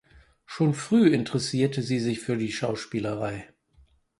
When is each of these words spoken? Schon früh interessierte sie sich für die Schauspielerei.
Schon 0.47 0.73
früh 0.73 1.13
interessierte 1.13 1.83
sie 1.83 1.99
sich 1.99 2.21
für 2.21 2.35
die 2.35 2.51
Schauspielerei. 2.51 3.53